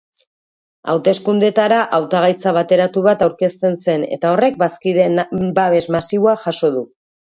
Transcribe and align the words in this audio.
Hauteskundeetara 0.93 1.81
hautagaitza 1.99 2.55
bateratu 2.59 3.05
bat 3.11 3.23
aurkezten 3.29 3.79
zen 3.87 4.09
eta 4.19 4.35
horrek 4.35 4.61
bazkideen 4.67 5.25
babes 5.63 5.89
masiboa 6.01 6.41
jaso 6.49 6.79
du. 6.79 6.89